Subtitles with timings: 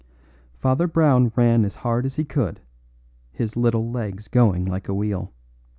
[0.57, 2.59] Father Brown ran as hard as he could,
[3.31, 5.31] his little legs going like a wheel.